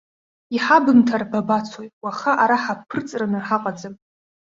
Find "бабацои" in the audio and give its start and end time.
1.31-1.89